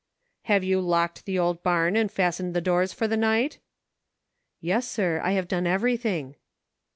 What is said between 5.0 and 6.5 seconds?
I have done everything."